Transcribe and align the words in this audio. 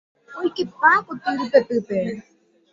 Oikepa 0.39 0.89
koty 1.05 1.29
rypepýpe. 1.39 1.99